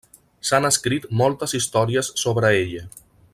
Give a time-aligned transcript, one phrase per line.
[0.49, 2.87] S'han escrit moltes històries sobre ella.